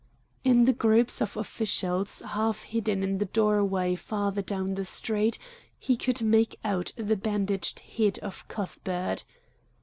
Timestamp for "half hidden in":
2.25-3.19